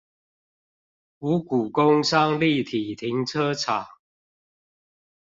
[1.19, 3.85] 五股工商立體停車場